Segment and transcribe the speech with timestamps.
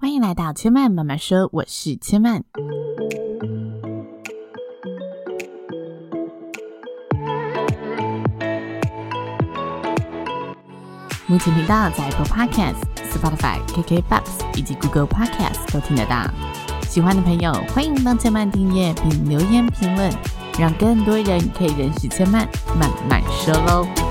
[0.00, 2.44] 欢迎来到千曼慢慢说，我是千曼。
[11.26, 12.76] 目前频道在 Apple Podcast、
[13.10, 16.30] Spotify、KKBox 以及 Google Podcast 都听得到。
[16.88, 20.08] 喜欢的朋友欢迎帮千曼订阅并留言评论，
[20.60, 24.07] 让更多人可以认识千曼慢慢说喽。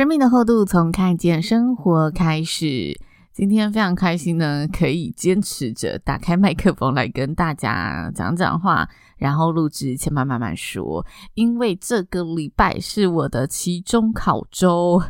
[0.00, 2.98] 生命的厚度从看见生活开始。
[3.34, 11.04] 今天非常开心呢，可以坚持着打开麦克风来跟大家讲讲话，然后录制千曼慢慢说。
[11.34, 15.02] 因为这个礼拜是我的期中考周。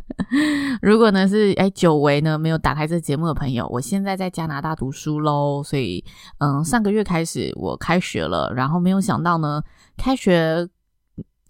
[0.80, 6.02] 如果呢是哎久违呢没有打开这节目的朋友，我现在在加拿大读书喽，所以
[6.38, 9.62] 嗯上个月开始我开学了，然后没有想到呢
[9.98, 10.70] 开学。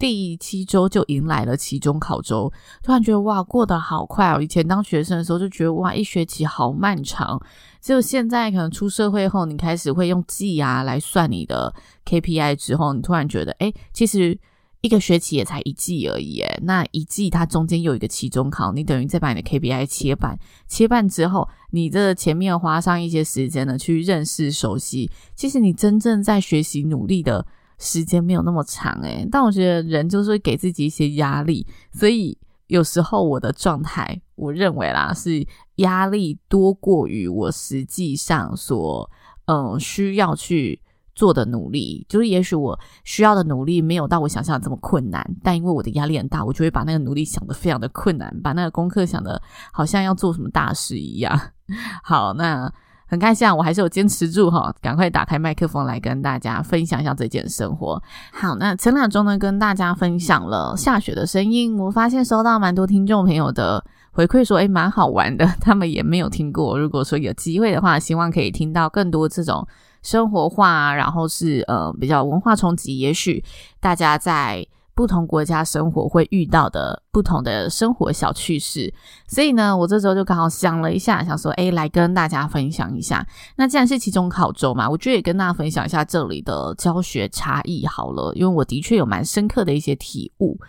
[0.03, 2.51] 第七周就迎来了期中考周，
[2.83, 4.41] 突然觉得哇，过得好快哦！
[4.41, 7.41] 以前当学生的时候就觉得哇，一学期好漫长。
[7.79, 14.37] 只有现在可能出社会后，你开始会用季啊来算你的 KPI 之后，你突然觉得，诶，其实
[14.81, 20.37] 一个学期也才一季而已，诶，那一季它中间有一个期中考，你等于再把你的 KPI 切半，
[20.67, 27.45] 切半之后，你这前面花上一些时间呢去认识熟悉，其实你真正在学习努力的。
[27.79, 32.37] 时间没有那么长诶，但我觉得人就是会给自己一些压力，所以
[32.67, 39.09] 有时候我的状态，我认为啦是压力多过于我实际上所
[39.45, 40.81] 嗯需要去
[41.13, 51.39] 做的努力，就是也许我需要的努力没有到我想象的这么困难，但因为我的压力很大，我就会把那个努力想得非常的困难，把那个功课想得好像要做什么大事一样。
[52.03, 52.73] 好，那。
[53.13, 58.01] 很开心啊，我还是有坚持住哈，赶快打开麦克风来跟大家分享一下这件生活。
[58.31, 66.79] 好，那前两周呢，跟大家分享了下雪的声音，我发现收到蛮多听众朋友的回馈，说诶蛮好玩的，他们也没有听过。
[66.79, 69.67] 如果说有机会的话，希望可以听到更多这种
[70.01, 73.43] 生活化，然后是呃比较文化冲击，也许
[73.79, 74.65] 大家在。
[74.95, 78.93] 不同国家生活会遇到的不同的生活小趣事，
[79.27, 83.25] 所以呢，我这周就刚好想了一下，想说，诶，来跟大家分享一下。
[83.55, 90.59] 那既然是期中考周嘛，我觉得也跟大家分享一下这里的教学差异好了，因为我的确有蛮深刻的一些体悟。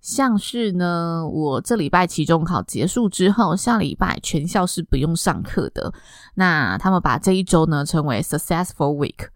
[0.00, 5.92] 像是呢，我这礼拜期中考结束之后，下礼拜全校是不用上课的。
[6.34, 9.28] 那他们把这一周呢称为 Successful Week。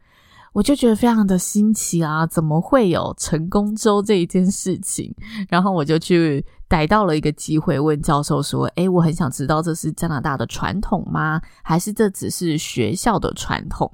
[0.58, 5.14] 我就觉得非常的新奇啊，怎么会有成功周这一件事情？
[5.48, 11.41] 然后我就去逮到了一个机会，问教授说：“诶，我很想知道这是加拿大的传统吗？
[11.62, 13.88] 还是这只是学校的传统？”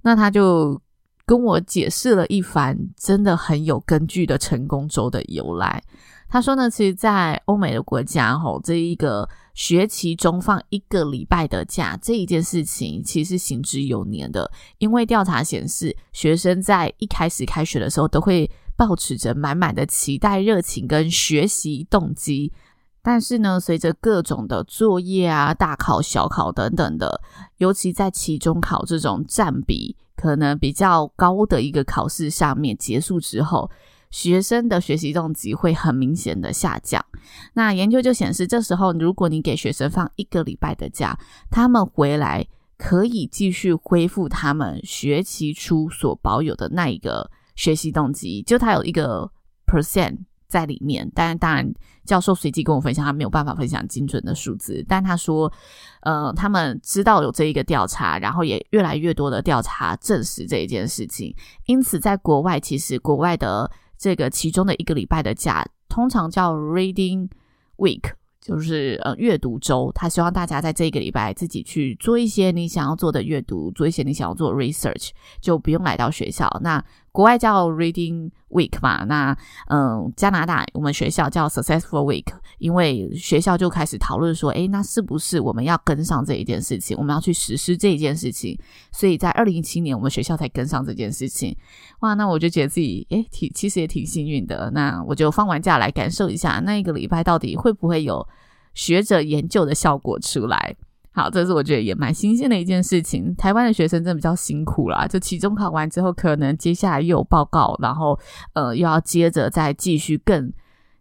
[0.00, 0.80] 那他就
[1.26, 5.82] 跟我解释了一番，真的很有根据的成功周的由来。
[6.28, 14.50] 他说呢，其实，在欧美的国家，吼，这一个学期中放一个礼拜的假这一件事情，其实行之有年的。
[14.78, 22.52] 因为调查显示，学生在一开始开学的时候，都会抱持着满满的期待、热情跟学习动机。
[23.00, 27.22] 但是呢，随着各种的作业啊、大考、小考等等的，
[27.58, 33.70] 尤其在期中考这种占比可能比较高的一个考试上面结束之后。
[34.16, 37.04] 学生的学习动机会很明显的下降。
[37.52, 41.18] 那研究就显示，这时候如果你给学生放一个礼拜的假，
[41.50, 42.46] 他们回来
[42.78, 49.30] 可以继续恢复他们学期初所保有的那一个学习动机，就他有一个
[49.66, 50.16] percent
[50.48, 51.06] 在里面。
[51.14, 51.70] 但当然，
[52.06, 55.52] 教授随即跟我分享，他没有办法分享精准的数字，但他说，
[56.00, 61.34] 呃，他们知道有这一个调查，然后也越来越多的调查证实这一件事情。
[61.66, 63.70] 因此，在国外，其实国外的。
[63.98, 67.28] 这个其中的一个礼拜的假，通常叫 Reading
[67.76, 68.02] Week，
[68.40, 69.90] 就是呃阅读周。
[69.94, 75.10] 他希望大家在这个礼拜自己去做一些你想要做的阅读，做一些你想要做 research，
[75.40, 76.48] 就不用来到学校。
[76.62, 76.84] 那
[77.16, 79.34] 国外叫 Reading Week 嘛，那
[79.68, 82.26] 嗯，加拿大我们学校叫 Successful Week，
[82.58, 88.60] 因为学校就开始讨论说，诶，那是不是我们要跟上这一件事情，我们要去实施这一件事情？
[88.92, 91.56] 所以在二零一七年，我们学校才跟上这件事情。
[92.00, 94.70] 哇，那我就觉得自己诶，挺其实也挺幸运的。
[94.74, 98.28] 那我就放完假来感受一下，那一个礼拜到底会不会有
[98.74, 100.76] 学者研究的效果出来？
[101.16, 103.34] 好，这是我觉得也蛮新鲜的一件事情。
[103.36, 108.20] 台湾的学生真的比较辛苦啦，就期中考完之后，可能接下来又有报告，然后
[108.52, 110.52] 呃又要接着再继续更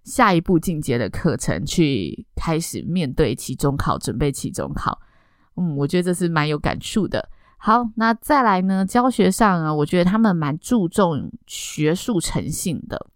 [0.05, 4.97] 下一步进阶的课程，去开始面对期中考，准备期中考。
[5.57, 7.27] 嗯，我觉得这是蛮有感触的。
[7.57, 13.07] 好，那再来呢，教学上啊，我觉得他们蛮注重学术诚信的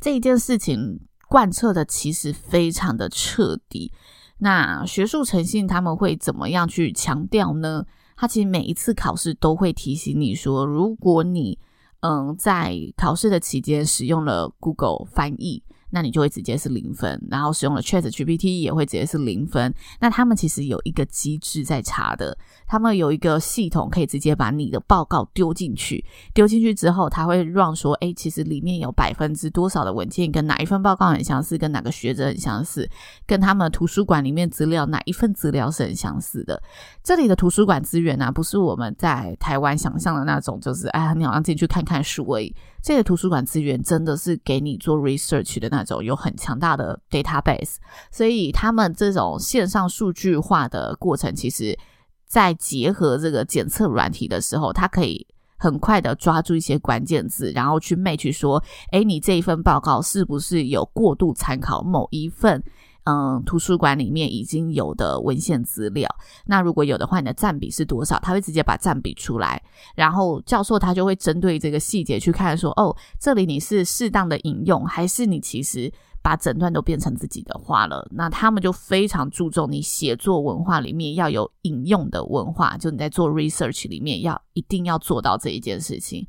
[0.00, 3.92] 这一件事情，贯彻的其实非常的彻底。
[4.40, 7.86] 那学术诚信他们会怎么样去强调呢？
[8.16, 11.58] 他其实每一次考试都会提醒你说，如果你
[12.00, 15.62] 嗯在考试的期间使用了 Google 翻译。
[15.90, 19.72] 那你就会直接是零分，然后使用了 ChatGPT 也会直接是零分。
[20.00, 32.88] 那他们其实有一个机制在查的，他们有一个系统可以直接把你的报告丢进去，丢进去之后，他会让说，诶，其实里面有百分之多少的文件跟哪一份报告很相似，跟哪个学者很相似，
[33.26, 36.62] 跟他们图书馆里面资料哪一份资料是很相似的。
[37.02, 42.54] 这里的图书馆资源呢、不是我们在台湾想象的那种，就是哎，你好像进去看看书而已。
[42.82, 47.76] 这个图书馆资源真的是给你做 research 的那种，有很强大的 database，
[48.10, 51.78] 所以他们这种线上数据化的过程，其实
[52.26, 55.26] 在结合这个检测软体的时候，它可以
[55.58, 58.62] 很快的抓住一些关键字，然后去 match 说，
[58.92, 62.64] 诶，你这一份报告是不是有过度参考某一份？
[63.10, 66.08] 嗯，图书馆里面已经有的文献资料，
[66.46, 68.20] 那如果有的话，你的占比是多少？
[68.20, 69.60] 他会直接把占比出来，
[69.96, 75.92] 然后教授他就会针对这个细节去看，说，哦，这里你是适当的引用，还是你其实
[76.22, 78.06] 把整段都变成自己的话了？
[78.12, 86.24] 那他们就非常注重你写作文化里面要有引用的文化，就你在做 research 里面要一定要做到这一件事情。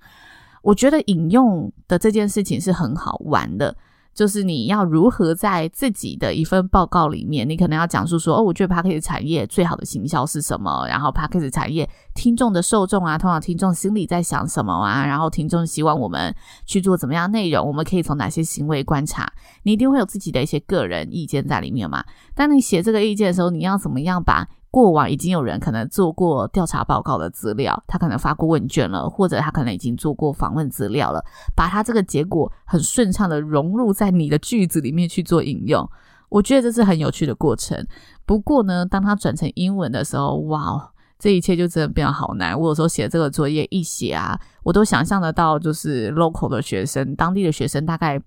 [0.63, 3.75] 我觉得引用的这件事情是很好玩的。
[4.13, 10.85] 就是你要如何在自己的一份报告里面，你可能要讲述说，哦，我觉得 Podcast 产业最好的行销是什么？
[10.87, 15.05] 然后 Podcast 产业听众的受众啊，通常听众心里在想什么啊？
[15.05, 16.35] 然后听众希望我们
[16.65, 17.65] 去做怎么样内容？
[17.65, 19.31] 我们可以从哪些行为观察？
[19.63, 22.03] 你一定会有自己的一些个人意见在里面嘛？
[22.35, 24.47] 当你写这个意见的时候，你要怎么样把？
[24.71, 31.21] 过往已经有人可能做过调查报告的资料，他可能发过问卷了，或者他可能已经做过访问资料了，
[31.53, 35.85] 把他这个结果很顺畅的融入在你的句子里面去做引用，
[36.29, 37.85] 我觉得这是很有趣的过程。
[38.25, 40.89] 不过呢，当他转成英文的时候，哇，
[41.19, 42.57] 这一切就真的变得好难。
[42.57, 48.17] 我有时候写这个作业一写啊，我都想象得到，就是 local 的学生，当地的学生大概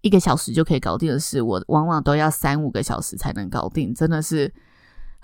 [0.00, 4.52] 一个小时就可以搞定的事，我往往都要三五个小时才能搞定，真的是。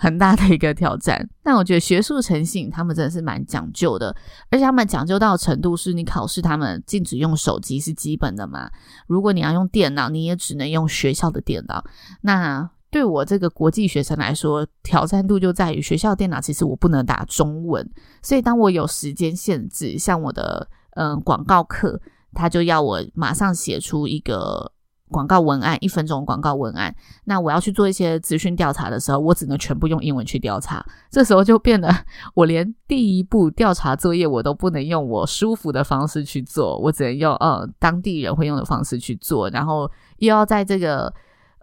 [0.02, 4.12] 很大的一个挑战，但我觉得学术诚信他们真的是蛮讲究的，
[4.50, 8.68] 而且他们讲究到程度是你考试他们禁止用手机是基本的嘛。
[9.06, 11.84] 如果你要用电脑，你也只能用学校的电脑。
[12.22, 17.88] 那对我这个国际学生来说，挑战度就在于学校电脑其实我不能打中文，
[18.24, 22.00] 所以当我有时间限制，像我的嗯广告课，
[22.32, 24.72] 他就要我马上写出一个。
[25.12, 26.92] 广告文案，一分钟广告文案，
[27.24, 30.84] 那我要去做一些资讯调查的时候，我只能全部用英文去调查。
[31.10, 31.94] 这时候就变得，
[32.34, 41.12] 我连第一步调查作业我都不能用我舒服的方式去做，我只能用呃当地人会用的方式去做，然后又要在这个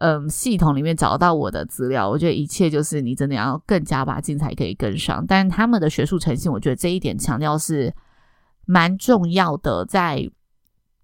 [0.01, 2.10] 嗯、系统里面找到我的资料。
[2.10, 5.25] 我觉得一切就是你真的要更加把劲才可以跟上。
[5.27, 7.94] 但他们的学术诚信，我觉得这一点强调是
[8.65, 10.29] 蛮重要的，在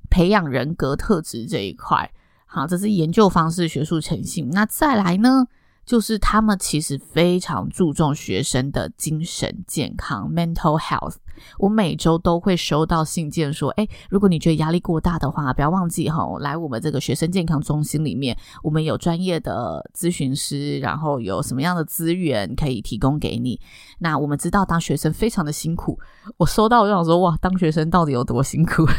[0.09, 2.09] 培养人格特质这一块。
[2.55, 4.49] 好，这是研究方式、学术诚信。
[4.51, 5.45] 那再来呢，
[5.85, 11.15] 就是他们其实非常注重学生的精神健康 （mental health）。
[11.59, 23.59] 我每周都会收到信件说，诶，如果你觉得压力过大的话，不要忘记哈，来我们这个学生健康中心里面，我们有专业的咨询师，然后有什么样的资源可以提供给你。
[23.99, 25.99] 那我们知道当学生非常的辛苦，
[26.37, 28.85] 我收到我就想说，哇，当学生到底有多辛苦？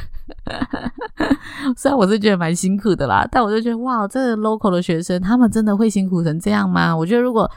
[1.76, 6.96] 虽然我是觉得蛮辛苦的啦，但我就觉得哇，这 local 的学生他们真的会辛苦成这样吗？
[6.96, 7.50] 我觉得如果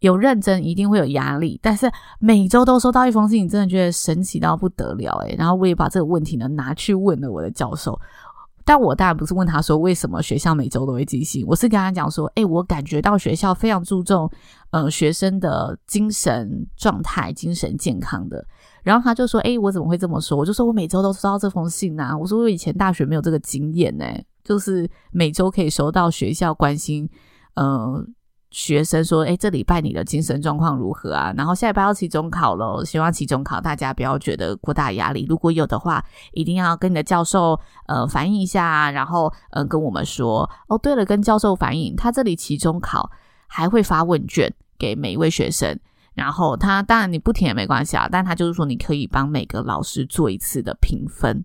[0.00, 1.58] 有认真，一定会有压力。
[1.62, 5.34] 但是每周都收到一封信，你真的觉得神奇到不得了诶。
[5.38, 7.98] 然后我也把这个问题呢拿去问了我的教授，
[8.64, 14.30] 但我当然不是问他说为什么学校每周都会寄信，我是跟他讲说，哎，我感觉到学校非常注重
[14.70, 18.44] 呃学生的精神状态、精神健康的。
[18.82, 20.36] 然后他就说，哎，我怎么会这么说？
[20.36, 22.16] 我就说我每周都收到这封信啊。
[22.16, 24.04] 我说我以前大学没有这个经验呢，
[24.44, 27.08] 就是每周可以收到学校关心，
[27.54, 28.06] 呃。
[28.50, 31.32] 学生说：“哎，这礼拜你的精神状况如何啊？
[31.36, 35.26] 然后下礼拜要期中考了，希望期中考大家不要觉得过大压力。
[35.28, 40.48] 如果有的话，一定要跟你的教授呃反映一下，然后嗯、呃、跟我们说。
[40.68, 43.10] 哦，对了，跟教授反映，他这里期中考
[43.46, 45.78] 还会发问卷给每一位学生，
[46.14, 51.44] 然后他当然你不填也没关系啊，但他就是说你可以帮每个老师做一次的评分。”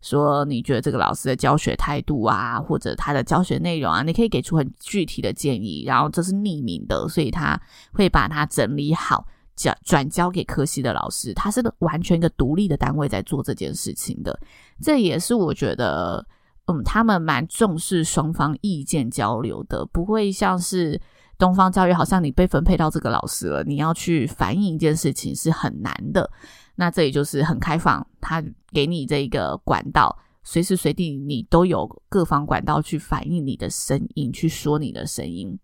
[0.00, 5.84] 说你觉得这个老师的教学态度啊，或者他的教学内容啊，你可以给出很具体的建议。
[5.86, 7.60] 然后这是匿名的，所以他
[7.92, 9.26] 会把它整理好，
[9.56, 11.34] 交转交给科系的老师。
[11.34, 14.38] 他是完全一个独立的单位在做这件事情的。
[14.80, 16.24] 这也是我觉得，
[16.66, 21.00] 嗯，他们蛮重视双方意见交流的，不会像是
[21.36, 26.30] 东方教育，好像你被分配到这个老师了，你要去反映一件事情是很难的。
[26.80, 35.58] 那这里就是很开放，他给你这一个管道，随时随地你都有各方管道去反映你的声音，去说你的声音。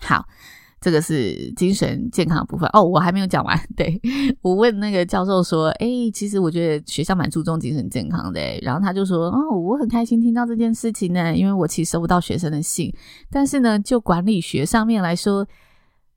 [0.00, 0.26] 好，
[0.80, 3.56] 这个是精神健康的部分哦，我还没有讲完。
[3.76, 4.00] 对，
[4.42, 12.92] 我问那个教授说：“哎，其实我觉得学校蛮注重精神健康的。”然后他就说：“哦，我很开心听到这件事情呢，因为我其实收不到学生的信，
[13.30, 15.46] 但是呢，就管理学上面来说。”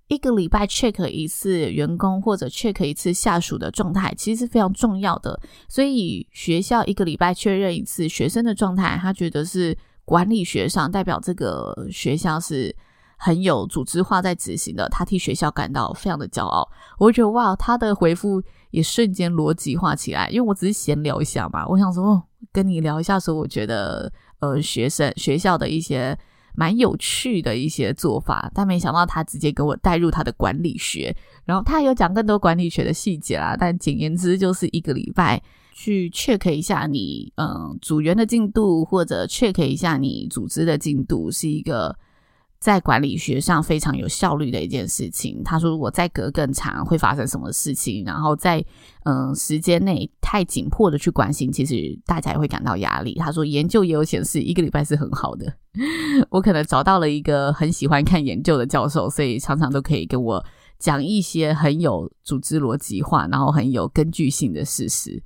[0.08, 5.40] 一个礼拜 check 一次员工或者 check 一次下属的状态，其实是非常重要的。
[5.68, 12.76] 所以学校一个礼拜确认一次学生的状态，他觉得是管理学上代表这个学校是
[13.18, 14.88] 很有组织化在执行的。
[14.90, 16.70] 他替学校感到非常的骄傲。
[17.00, 20.30] 我觉得哇，他的回复也瞬间逻辑化起来。
[20.30, 22.22] 因为我只是闲聊一下嘛，我想说，
[22.52, 26.16] 跟你聊一下说，我觉得呃学生学校的一些。
[26.56, 33.56] 蛮有趣的一些做法，但没想到他直接给我带入他的管理学，然后他有讲更多管理学的细节啦。
[33.60, 35.42] 但简言之，就是一个礼拜
[35.74, 41.96] 去 check 一下你嗯组员的进度，或者 check 一下你组织的进度，是一个。
[42.60, 45.42] 在管理学上非常有效率的一件事情。
[45.44, 48.04] 他说，如果再隔更长，会发生什么事情？
[48.06, 48.64] 然后在
[49.04, 53.14] 嗯、呃、时间内太紧迫的去关心，其实大家也会感到压力。
[53.16, 55.54] 他说，研究也有显示，一个礼拜是很好的。
[56.32, 60.44] 我可能找到了一个很喜欢看研究的教授，所以常常都可以跟我
[60.80, 65.22] 讲一些很有组织逻辑化，然后很有根据性的事实。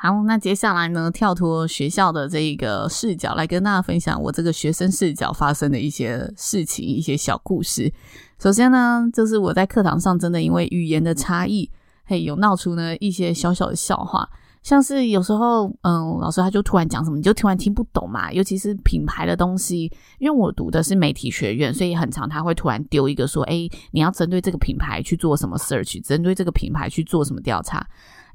[0.00, 7.92] 好，那接下来呢，跳脱学校的这一个视角，来跟大家分享我这个学生视角发生的一些事情、一些小故事。
[8.38, 11.68] 首先呢，就是我在课堂上真的因为语言的差异，
[12.04, 14.28] 嘿，有闹出呢一些小小的笑话。
[14.62, 18.30] 像是有时候，嗯，老师他就突然讲什么，你就突然听不懂嘛。
[18.32, 19.90] 尤其是品牌的东西，
[20.20, 27.84] 因为我读的是媒体学院，所以很常他会突然丢一个说，诶，你要针对这个品牌去做什么 search，针对这个品牌去做什么调查。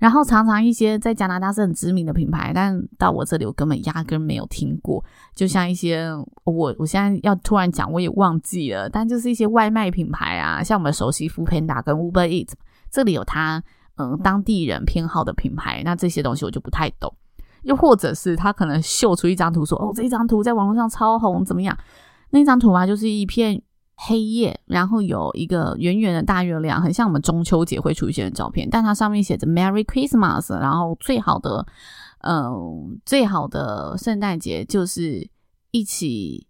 [0.04, 5.02] 然后常常一些在加拿大是很知名的品牌，但到我这里我根本压根没有听过。
[5.34, 6.10] 就像一些
[6.44, 12.52] 我我现在要突然讲，我也忘记了，但就是一些外卖品牌啊，像我们熟悉 Foodpanda 跟 Uber Eats，
[12.92, 13.64] 这里有它。
[13.96, 17.10] 嗯，当地人偏好的品牌，那这些东西我就不太懂。
[17.62, 21.78] 又或者是他可能秀出一张图说，哦，这一张图在网络上超红，怎么样？
[22.32, 23.62] 那张图啊，就是一片
[23.96, 31.66] 黑夜，然后有一个圆圆的大月亮，很像我们中秋节会出现的照片，但它上面写着 Merry Christmas，然后最好的，
[32.22, 35.30] 嗯，最好的圣诞节就是
[35.72, 36.48] 一起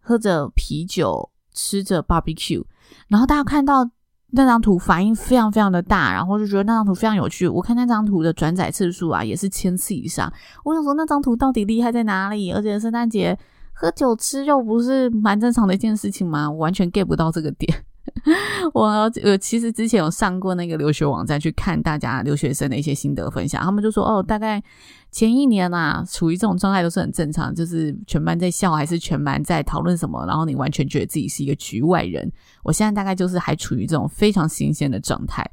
[0.00, 2.64] 喝着啤酒，吃着 barbecue，
[3.08, 3.90] 然后大家看到。
[4.30, 7.46] 那张图反应非常非常的大，然后就觉得那张图非常有趣。
[7.46, 10.30] 我看那张图的转载次数啊，也是千次以上。
[10.64, 12.50] 我想说，那张图到底厉害在哪里？
[12.50, 13.38] 而且圣诞节
[13.78, 16.50] 喝酒吃肉不是蛮正常的一件事情吗？
[16.50, 17.84] 我完全 get 不到这个点。
[18.72, 24.62] 我我其实之前有上过那个留学网站去看大家留学生的一些心得分享，他们就说哦，大概
[25.10, 32.32] 前一年啊，处于这种状态都是很正常，就是全班在笑还是全班在讨论什么，然后你完全觉得自己是一个局外人。
[32.62, 35.44] 我现在大概就是还处于这种非常新鲜的状态。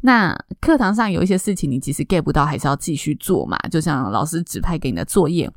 [0.00, 5.50] 那课堂上有一些事情你其实 get 不到，还是要继续做嘛，就像老师指派给你的作业。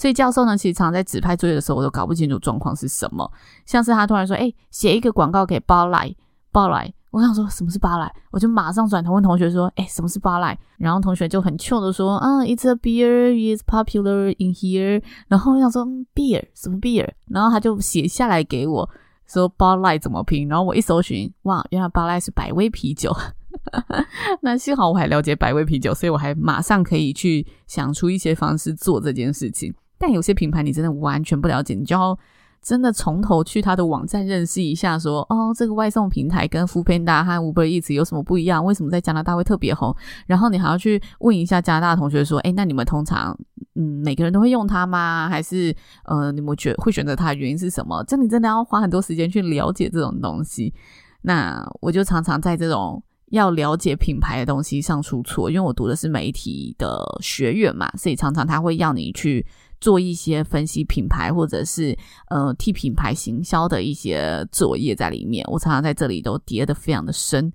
[0.00, 3.30] 所以教授呢，其实常在指派作业的时候，我都搞不清楚状况是什么。
[3.66, 14.54] 像是他突然说：“哎，写一个广告给 Bud Light，Bud Light。”我想说什么是 Bud Light，我就马上转头问同学说：“哎，什么是 Bud Light？” 然后同学就很 c 的说：“啊，It's a beer, is popular in
[14.54, 18.88] here。”然后我想说：“beer 什么 beer？” 然后他就写下来给我
[19.26, 23.14] 说：“Bud Light 怎么拼？”然后我一搜寻，哇，原来 Bud Light 是百威啤酒。
[24.40, 29.74] 那幸好我还了解百威啤酒，所以我还马上可以去想出一些方式做这件事情。
[30.00, 32.18] 但有些品牌你真的完全不了解，你就要
[32.62, 38.64] 真的从头去他的网站认识一下说，哦，这个外送平台跟 Foodpanda 和 Uber Eats 有什么不一样？
[38.64, 39.94] 为什么在加拿大会特别红？
[40.26, 43.38] 然后你还要去问一下加拿大同学说，哎，那你们通常
[43.74, 45.28] 嗯每个人都会用它吗？
[45.28, 45.74] 还是
[46.06, 48.02] 呃你们觉会选择它的原因是什么？
[48.04, 50.72] 这你真的要花很多时间去了解这种东西。
[51.22, 53.02] 那我就常常在这种。
[53.30, 59.46] 要了解品牌的东西上出错，因为我读的是媒体的学院嘛，所以常常他会要你去
[59.80, 61.96] 做一些分析品牌，或者是
[62.28, 65.44] 呃替品牌行销的一些作业在里面。
[65.50, 67.52] 我常常在这里都跌得非常的深。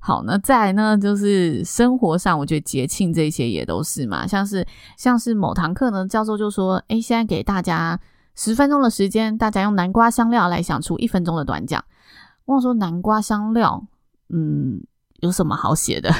[0.00, 4.66] 好，那再来呢，就是生活上，我觉得节庆这些也都是嘛，像是
[4.96, 7.98] 像是某堂课呢，教授就说，诶，现在给大家
[8.34, 11.84] 十分钟的时间，大家用南瓜香料来想出一分钟的短讲。
[12.44, 13.86] 我说南瓜香料，
[14.28, 14.82] 嗯。
[15.20, 16.14] 有什么好写的？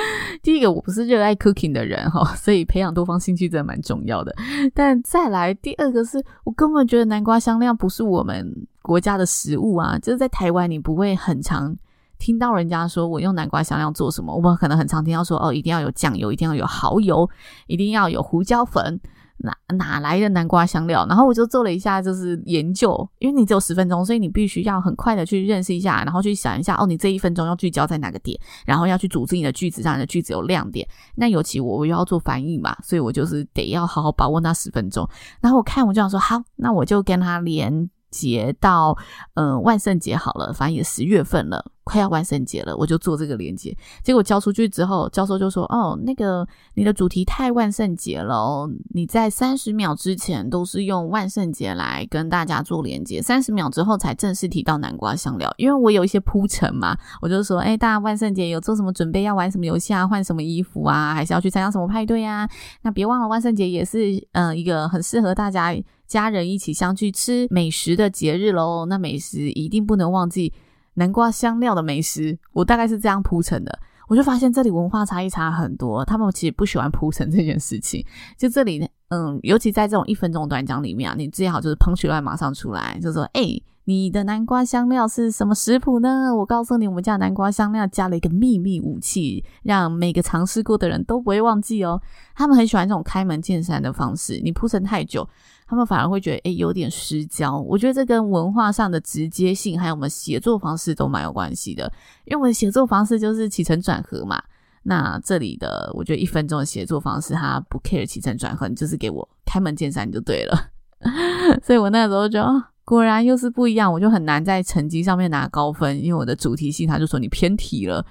[0.42, 4.34] 第一个，我不是热爱 cooking 的人哈，所以培养多方兴趣真的蛮重要的。
[4.74, 11.76] 但再来，第二个是我根本觉得南瓜香料不是我们国家的食物啊，就是在台湾你不会很常
[12.18, 17.28] 听到人家说我用南瓜香料做什么，我们可能很常听到说哦，一定要有酱油，一定要有蚝油，
[17.66, 19.00] 一定要有胡椒粉。
[19.38, 21.06] 哪哪来的南瓜香料？
[21.08, 30.86] 然后我就做了一下，就是研究，因为你只有十分钟，所以你必须要很快的去认识一下，然后去想一下，哦，你这一分钟要聚焦在哪个点，然后要去组织你的句子，让你的句子有亮点。
[31.14, 35.08] 那尤其我我又要做翻译嘛，所以我就是得要好好把握那十分钟。
[35.40, 37.90] 然后我看我就想说，好，那我就跟他连。
[38.10, 38.96] 接到
[39.34, 43.74] 嗯、万圣节好了，反正也十月份了，快要万圣节了，我就做这个连接。
[44.04, 55.50] 结果交出去之后，教授就说：“哦，那个你的主题太万圣节了哦，你在三十秒之前都是用万圣节来跟大家做连接，三十秒之后才正式提到南瓜香料。
[55.56, 59.22] 因为我有一些铺陈嘛，我就说：哎，大家万圣节有做什么准备？
[59.22, 60.06] 要玩什么游戏啊？
[60.06, 61.14] 换什么衣服啊？
[61.14, 62.46] 还是要去参加什么派对啊？
[62.82, 65.74] 那别忘了，万圣节也是嗯、呃、一个很适合大家。”
[66.08, 70.50] 家人一起相聚吃美食的节日喽，那美食一定不能忘记
[70.98, 72.38] 南瓜香料的美食。
[72.52, 73.78] 我大概是这样铺陈的，
[74.08, 78.04] 我就发现这里文化差异差很多，他们其实不喜欢铺陈这件事情。
[78.36, 83.42] 就这里，嗯，尤其在这种一分钟短讲里面啊，你最好就是喷出来马上出来，就说：“哎、
[83.84, 86.34] 你的南瓜香料是什么食谱呢？
[86.36, 92.02] 我告诉你，我们家南瓜香料加了一个秘密武器，让每个尝试过的人都不会忘记哦。”
[92.34, 95.26] 他们很喜欢这种开门见山的方式，你铺陈太久。
[95.70, 97.58] 他们反而会觉得，诶，有点失焦。
[97.58, 101.92] 我觉得这跟文化上的直接性，还有我们写作方式都蛮有关系的。
[102.24, 104.42] 因为我们写作方式就是起承转合嘛。
[104.84, 110.70] 那这里的，我觉得一分钟的写作方式，他不 care 起承转合，你就是给我开门见山就对了。
[111.62, 112.42] 所以我那时候就，
[112.86, 118.02] 果然又是不一样，我就很难在成绩上面拿高分，因为我的主题性，他就说你偏题了，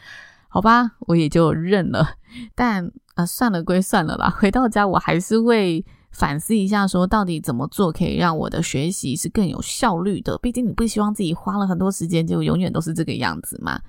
[0.48, 2.08] 好吧，我也就认了。
[2.54, 5.84] 但啊，算了归算了啦，回到家我还是会。
[6.12, 10.36] 反思一下，说到底怎么做可以让我的学习是更有效率的？
[10.40, 13.80] 毕竟你不希望自己花了很多时间，就永远都是这个样子嘛。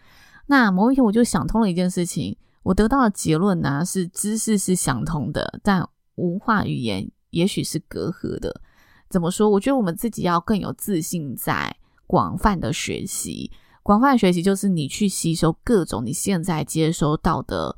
[0.47, 8.61] 那某一天我就想通了一件事情，我得到的结论呢是知识是相通的，但文化语言也许是隔阂的。
[9.09, 9.49] 怎么说？
[9.49, 11.75] 我觉得我们自己要更有自信，在
[12.07, 13.51] 广泛的学习。
[13.83, 17.75] 广泛学习就是你去吸收各种你现在接收到的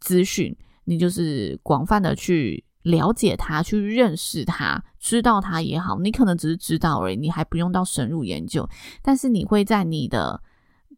[0.00, 0.54] 资讯，
[0.84, 2.62] 你就是广泛的去。
[2.82, 8.68] 了解它，去认识它，知道它也好，你可能只是知道而已，你还不用到深入研究。
[9.02, 10.40] 但是你会在你的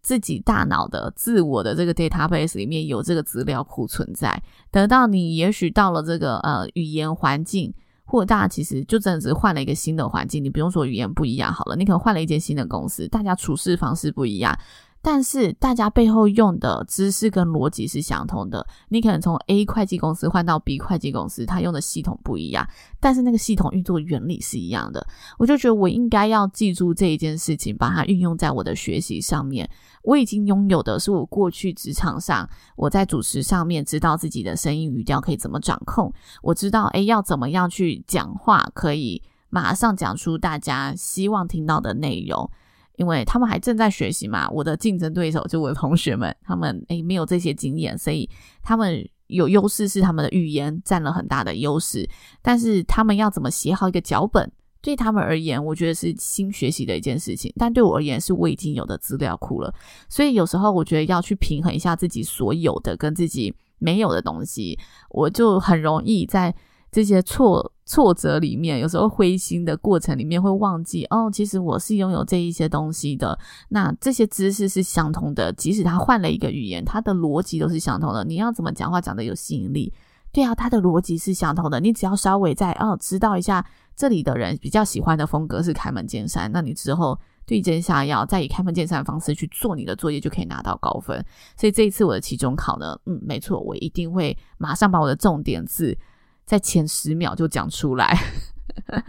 [0.01, 7.73] 自己大脑的自我的这个 database 里面有这个资料库存在，等到你也许到了这个呃语言环境，
[8.05, 14.57] 或者大家其实就真的只是换了一个新的环境，你不用说语言不一样好了，你可能换了一间新的公司，大家处事方式不一样。
[15.05, 18.65] 但是大家背后用的知识跟逻辑是相同的。
[18.88, 22.65] 你可能从 A 会计公司换到 B 会计公司，它用的系统不一样，
[23.01, 25.05] 但是那个系统运作原理是一样的。
[25.38, 29.69] 我就觉得我应该要记住这一件事情，把它运用在我的学习上面。
[30.05, 36.12] 我已经拥有的是我过去职场上，我在主持上面知道自己的声音语调可以怎么掌控，
[36.43, 42.49] 我知道诶要怎么样去讲话，可以马上讲出大家希望听到的内容。
[42.97, 48.29] 因为他们还正在学习嘛，我的竞争对手就我的同学们，他们诶没有这些经验，所以
[48.63, 52.09] 他们有优势是他们的语言占了很大的优势，
[52.43, 54.51] 但是他们要怎么写好一个脚本，
[54.81, 59.75] 对他们而言，我觉得是新学习的一件事情，但对我而言是我已经有的资料库了，
[60.09, 64.79] 所以有时候我觉得要去平衡一下自己所有的跟自己没有的东西，
[65.11, 66.55] 我就很容易在。
[66.93, 73.37] 这些挫挫折里面，有时候灰心的过程里面会忘记哦，其实我是拥有这一些东西的。
[73.71, 78.23] 那这些知识是相通的，即使他换了一个语言，他的逻辑都是相通的。
[78.25, 79.91] 你要怎么讲话讲得有吸引力，
[80.33, 81.81] 对啊，他的逻辑是相同的。
[81.81, 83.65] 你只要稍微再哦知道一下
[83.97, 91.25] 这里的人比较喜欢的风格是开门见山，那你之后对症下药，再以开门见山的方式去做你的作业，就可以拿到高分。
[91.57, 95.97] 所以这一次我的期中考呢，嗯，没错，我一定会马上把我的重点字
[96.45, 98.19] 在前十秒就讲出来。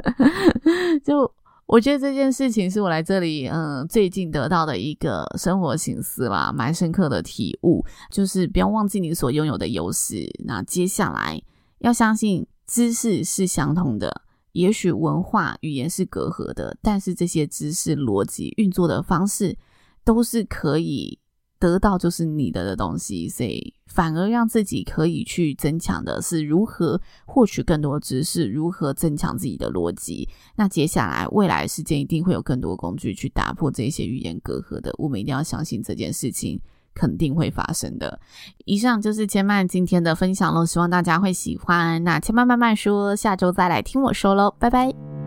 [1.04, 1.32] 就
[1.66, 10.30] 我觉得这件事情是我来这里嗯最近得到的一个生活省思啦，蛮深刻的体悟，就是不要忘记你所拥有的优势。
[10.46, 11.42] 那接下来
[11.80, 19.58] 要相信知识是相通的，也许文化语言是隔阂的，但是这些知识逻辑运作的方式
[20.04, 21.20] 都是可以。
[21.70, 30.28] 得到就是你的的东西，所以反而让自己可以去增强的是如何获取更多知识，如何增强自己的逻辑。
[30.56, 36.60] 那接下来未来时间一定会有更多工具去打破这些语言隔阂的，我们一定要相信这件事情
[36.94, 38.20] 肯定会发生的。
[38.66, 42.04] 以上就是千曼今天的分享喽，希望大家会喜欢。
[42.04, 45.23] 那千曼慢慢说，下周再来听我说喽，拜拜。